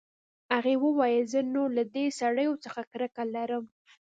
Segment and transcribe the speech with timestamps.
[0.53, 3.65] هغې وویل زه نور له دې سړیو څخه کرکه لرم